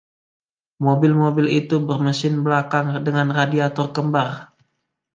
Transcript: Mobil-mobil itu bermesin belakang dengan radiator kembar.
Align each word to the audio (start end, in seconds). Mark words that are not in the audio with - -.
Mobil-mobil 0.85 1.47
itu 1.61 1.75
bermesin 1.87 2.33
belakang 2.45 2.85
dengan 3.05 3.27
radiator 3.39 3.87
kembar. 3.95 4.29